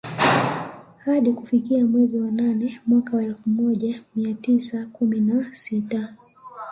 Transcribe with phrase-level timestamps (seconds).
[0.97, 6.13] Hadi kufikia mwezi wanane mwaka wa elfu moja amia tisa kumi nasita